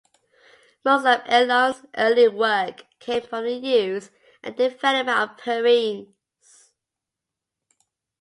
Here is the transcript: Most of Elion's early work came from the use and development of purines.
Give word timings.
Most 0.83 1.05
of 1.05 1.23
Elion's 1.25 1.85
early 1.95 2.27
work 2.27 2.85
came 2.99 3.21
from 3.21 3.43
the 3.43 3.51
use 3.53 4.09
and 4.41 4.55
development 4.55 5.19
of 5.19 5.37
purines. 5.37 6.71